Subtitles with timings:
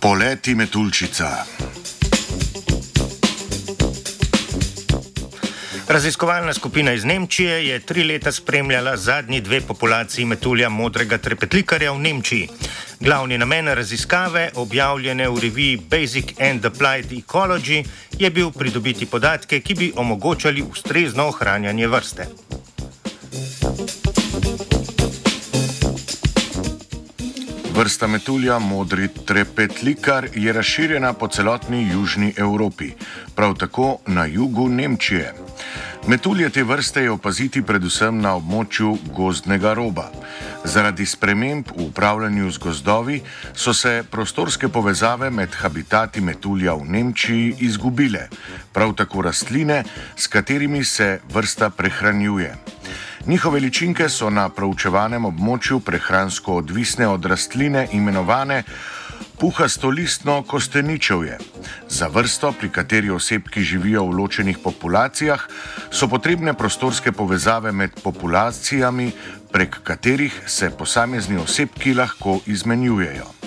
[0.00, 1.44] Poleti metulčica.
[5.88, 11.98] Raziskovalna skupina iz Nemčije je tri leta spremljala zadnji dve populaciji metulja modrega trepetlikarja v
[11.98, 12.48] Nemčiji.
[13.00, 17.84] Glavni namen raziskave, objavljene v reviji Basic and Applied Ecology,
[18.18, 22.26] je bil pridobiti podatke, ki bi omogočali ustrezno ohranjanje vrste.
[27.78, 32.90] Vrsta metulja modri trepetlikar je razširjena po celotni južni Evropi,
[33.34, 35.34] prav tako na jugu Nemčije.
[36.06, 40.08] Metulje te vrste je opaziti predvsem na območju gozdnega roba.
[40.64, 43.20] Zaradi sprememb v upravljanju z gozdovi
[43.54, 48.26] so se prostorske povezave med habitati metulja v Nemčiji izgubile,
[48.72, 49.84] prav tako rastline,
[50.16, 52.56] s katerimi se vrsta prehranjuje.
[53.28, 58.62] Njihove ličinke so na proučevanem območju prehransko odvisne od rastline imenovane
[59.40, 61.36] puhastolistno kosteničevje.
[61.88, 65.44] Za vrsto, pri kateri osebki živijo v ločenih populacijah,
[65.90, 69.12] so potrebne prostorske povezave med populacijami,
[69.52, 73.37] prek katerih se posamezni osebki lahko izmenjujejo.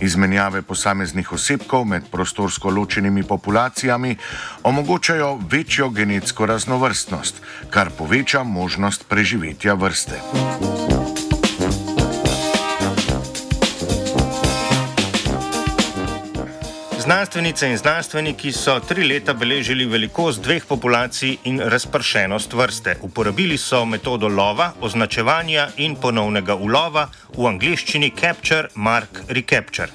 [0.00, 4.16] Izmenjave posameznih osebkov med prostorsko ločenimi populacijami
[4.62, 10.87] omogočajo večjo genetsko raznovrstnost, kar poveča možnost preživetja vrste.
[17.08, 22.96] Znanstvenice in znanstveniki so tri leta beležili velikost dveh populacij in razpršenost vrste.
[23.02, 27.06] Uporabili so metodo lova, označevanja in ponovnega ulova,
[27.36, 29.88] v angleščini Capture, Mark, Recapture.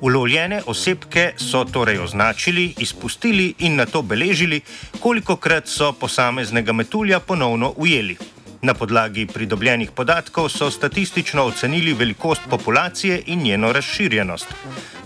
[0.00, 4.60] Ulovljene osebke so torej označili, izpustili in na to beležili,
[5.00, 8.16] koliko krat so posameznega metulja ponovno ujeli.
[8.62, 14.46] Na podlagi pridobljenih podatkov so statistično ocenili velikost populacije in njeno razširjenost.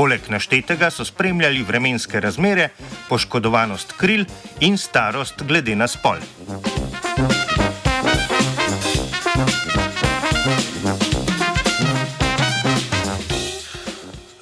[0.00, 2.70] Poleg naštetega so spremljali vremenske razmere,
[3.08, 4.24] poškodovanost kril
[4.60, 6.16] in starost glede na spol.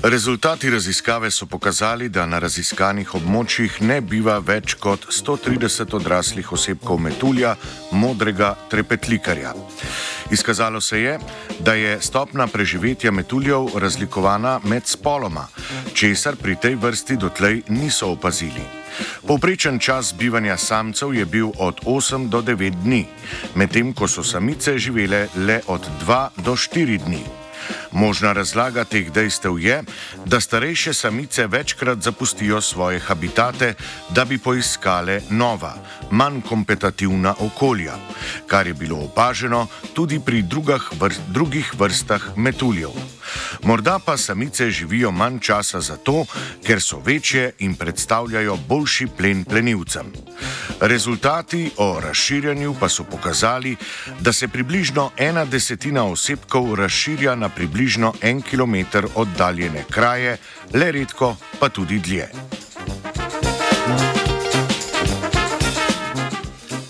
[0.02, 7.02] Rezultati raziskave so pokazali, da na raziskanih območjih ne biva več kot 130 odraslih osebkov
[7.02, 7.56] metulja,
[7.90, 9.56] modrega trepetlikarja.
[10.30, 11.18] Izkazalo se je,
[11.58, 15.46] da je stopna preživetja metuljev razlikovana med spoloma,
[15.94, 18.62] česar pri tej vrsti dotlej niso opazili.
[19.26, 23.06] Povprečen čas bivanja samcev je bil od 8 do 9 dni,
[23.54, 27.47] medtem ko so samice živele le od 2 do 4 dni.
[27.92, 29.82] Možna razlaga teh dejstev je,
[30.26, 33.74] da starejše samice večkrat zapustijo svoje habitate,
[34.10, 35.74] da bi poiskale nova,
[36.10, 37.94] manj kompetitivna okolja,
[38.46, 40.42] kar je bilo opaženo tudi pri
[41.00, 43.17] vrst, drugih vrstah metuljev.
[43.62, 46.24] Morda pa samice živijo manj časa zato,
[46.66, 50.12] ker so večje in predstavljajo boljši plen plenilcem.
[50.80, 53.76] Rezultati o razširjanju pa so pokazali,
[54.20, 60.36] da se približno ena desetina osebkov razširja na približno en kilometr oddaljene kraje,
[60.74, 62.57] le redko pa tudi dlje.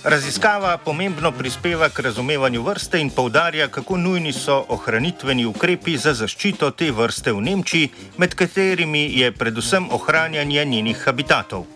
[0.09, 6.71] Raziskava pomembno prispeva k razumevanju vrste in povdarja, kako nujni so ohranitveni ukrepi za zaščito
[6.71, 11.67] te vrste v Nemčiji, med katerimi je predvsem ohranjanje njenih habitatov.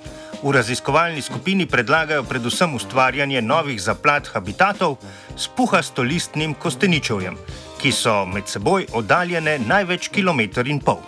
[0.43, 4.97] V raziskovalni skupini predlagajo predvsem ustvarjanje novih zaplat habitatov
[5.37, 7.37] s puhastolistnim kosteničevjem,
[7.82, 11.04] ki so med seboj oddaljene največ kilometr in pol.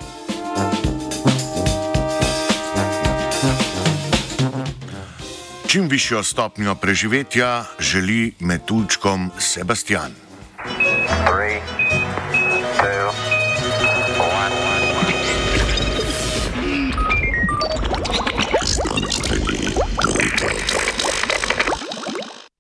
[5.74, 10.23] Čim višjo stopnjo preživetja želi metulčkom Sebastian.